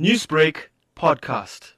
[0.00, 1.72] Newsbreak podcast.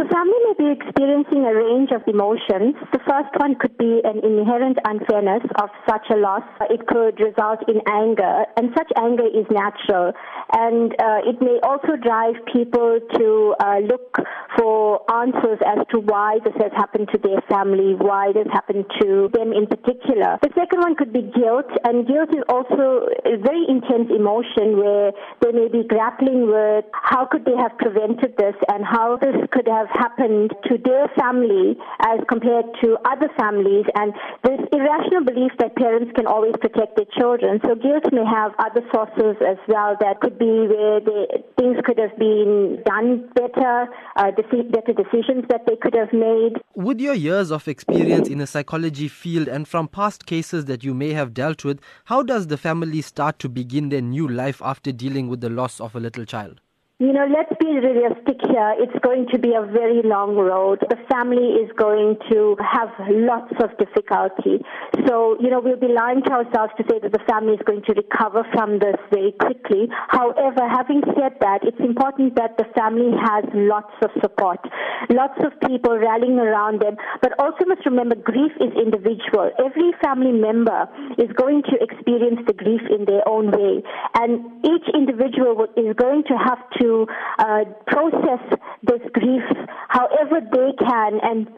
[0.00, 2.72] The family may be experiencing a range of emotions.
[2.88, 6.40] The first one could be an inherent unfairness of such a loss.
[6.72, 10.16] It could result in anger, and such anger is natural.
[10.56, 14.16] And uh, it may also drive people to uh, look
[14.56, 19.28] for answers as to why this has happened to their family, why this happened to
[19.36, 20.40] them in particular.
[20.40, 25.12] The second one could be guilt, and guilt is also a very intense emotion where
[25.44, 29.68] they may be grappling with how could they have prevented this and how this could
[29.68, 31.76] have happened to their family
[32.06, 34.12] as compared to other families and
[34.44, 37.60] this irrational belief that parents can always protect their children.
[37.64, 41.26] So guilt may have other sources as well that could be where they,
[41.58, 46.60] things could have been done better, uh, better decisions that they could have made.
[46.74, 50.94] With your years of experience in the psychology field and from past cases that you
[50.94, 54.92] may have dealt with, how does the family start to begin their new life after
[54.92, 56.60] dealing with the loss of a little child?
[57.00, 58.76] You know, let's be realistic here.
[58.76, 60.84] It's going to be a very long road.
[60.84, 64.60] The family is going to have lots of difficulty.
[65.08, 67.88] So, you know, we'll be lying to ourselves to say that the family is going
[67.88, 69.88] to recover from this very quickly.
[70.12, 74.60] However, having said that, it's important that the family has lots of support,
[75.08, 77.00] lots of people rallying around them.
[77.24, 79.48] But also must remember grief is individual.
[79.56, 80.84] Every family member
[81.16, 83.80] is going to experience the grief in their own way.
[84.20, 84.84] And each
[85.20, 87.06] individual is going to have to
[87.38, 88.40] uh, process
[88.82, 89.42] this grief
[89.88, 91.48] however they can and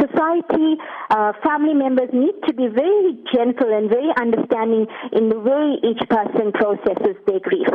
[0.00, 0.76] society,
[1.10, 6.08] uh, family members need to be very gentle and very understanding in the way each
[6.08, 7.68] person processes their grief.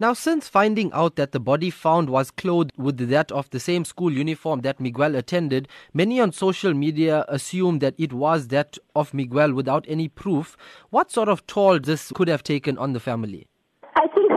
[0.00, 3.84] Now, since finding out that the body found was clothed with that of the same
[3.84, 9.12] school uniform that Miguel attended, many on social media assumed that it was that of
[9.12, 10.56] Miguel without any proof.
[10.88, 13.46] What sort of toll this could have taken on the family?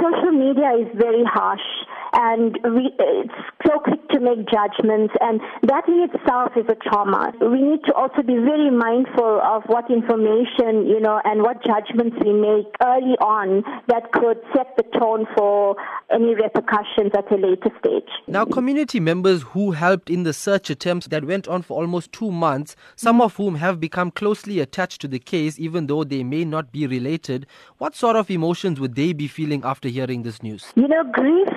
[0.03, 1.63] Social media is very harsh
[2.11, 3.33] and we, it's
[3.65, 7.33] so quick to make judgments, and that in itself is a trauma.
[7.41, 12.17] We need to also be very mindful of what information, you know, and what judgments
[12.23, 15.75] we make early on that could set the tone for
[16.11, 18.09] any repercussions at a later stage.
[18.27, 22.31] Now, community members who helped in the search attempts that went on for almost two
[22.31, 26.45] months, some of whom have become closely attached to the case, even though they may
[26.45, 27.45] not be related,
[27.77, 30.71] what sort of emotions would they be feeling after hearing this news?
[30.75, 31.49] You know, grief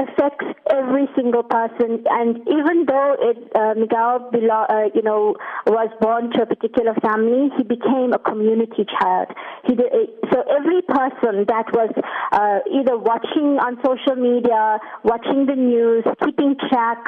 [0.00, 2.04] affects every single person.
[2.08, 6.94] And even though it, uh, Miguel, belo- uh, you know, was born to a particular
[7.02, 9.28] family, he became a community child.
[9.66, 9.92] He did,
[10.32, 11.92] so every person that was
[12.32, 16.98] uh, either watching on social media, watching the news, keeping track,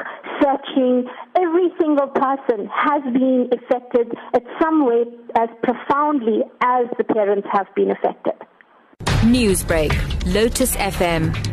[0.41, 1.05] searching,
[1.35, 5.05] every single person has been affected at some way
[5.35, 8.33] as profoundly as the parents have been affected.
[9.23, 9.93] Newsbreak,
[10.33, 11.52] Lotus FM,